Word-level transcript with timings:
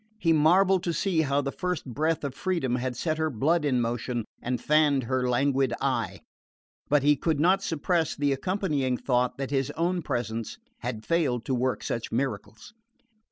He 0.17 0.33
marvelled 0.33 0.81
to 0.85 0.93
see 0.93 1.21
how 1.21 1.41
the 1.41 1.51
first 1.51 1.85
breath 1.85 2.23
of 2.23 2.33
freedom 2.33 2.77
had 2.77 2.95
set 2.97 3.19
her 3.19 3.29
blood 3.29 3.63
in 3.63 3.79
motion 3.79 4.25
and 4.41 4.59
fanned 4.59 5.03
her 5.03 5.29
languid 5.29 5.75
eye; 5.79 6.21
but 6.89 7.03
he 7.03 7.15
could 7.15 7.39
not 7.39 7.61
suppress 7.61 8.15
the 8.15 8.33
accompanying 8.33 8.97
thought 8.97 9.37
that 9.37 9.51
his 9.51 9.69
own 9.77 10.01
presence 10.01 10.57
had 10.79 11.05
failed 11.05 11.45
to 11.45 11.53
work 11.53 11.83
such 11.83 12.11
miracles. 12.11 12.73